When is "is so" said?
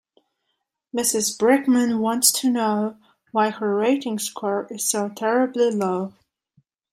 4.71-5.09